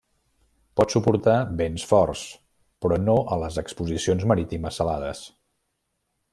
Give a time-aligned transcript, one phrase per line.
[0.79, 2.23] Pot suportar vents forts,
[2.85, 5.25] però no a les exposicions marítimes salades.